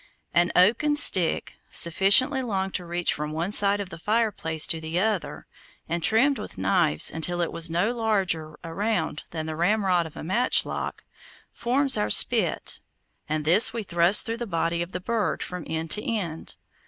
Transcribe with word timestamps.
An 0.33 0.51
oaken 0.55 0.95
stick, 0.95 1.53
sufficiently 1.71 2.41
long 2.41 2.71
to 2.71 2.87
reach 2.87 3.13
from 3.13 3.33
one 3.33 3.51
side 3.51 3.79
of 3.79 3.91
the 3.91 3.99
fireplace 3.99 4.65
to 4.65 4.81
the 4.81 4.99
other, 4.99 5.45
and 5.87 6.01
trimmed 6.01 6.39
with 6.39 6.57
knives 6.57 7.11
until 7.11 7.39
it 7.39 7.51
was 7.51 7.69
no 7.69 7.91
larger 7.95 8.57
around 8.63 9.21
than 9.29 9.45
the 9.45 9.55
ramrod 9.55 10.07
of 10.07 10.17
a 10.17 10.23
matchlock, 10.23 11.03
forms 11.53 11.97
our 11.97 12.09
spit, 12.09 12.79
and 13.29 13.45
this 13.45 13.73
we 13.73 13.83
thrust 13.83 14.25
through 14.25 14.37
the 14.37 14.47
body 14.47 14.81
of 14.81 14.91
the 14.91 14.99
bird 14.99 15.43
from 15.43 15.63
end 15.67 15.91
to 15.91 16.03
end. 16.03 16.55